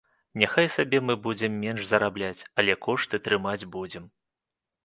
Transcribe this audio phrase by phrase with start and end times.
[0.43, 4.13] Няхай сабе, мы будзем менш зарабляць, але кошты трымаць будзем.